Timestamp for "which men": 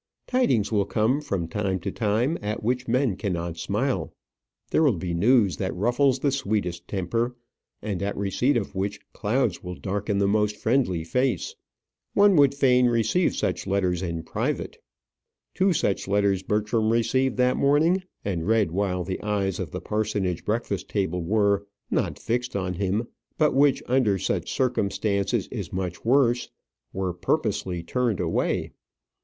2.63-3.15